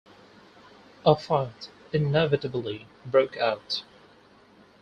A 1.05 1.15
fight 1.15 1.69
inevitably 1.93 2.87
broke 3.05 3.37
out. 3.37 3.83